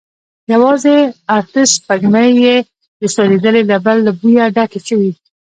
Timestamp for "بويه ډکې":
4.19-4.79